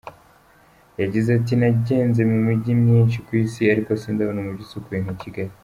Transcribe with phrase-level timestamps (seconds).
[1.01, 5.51] Yagize ati “Nagenze mu mijyi myinshi ku Isi ariko sindabona umujyi usukuye nka Kigali.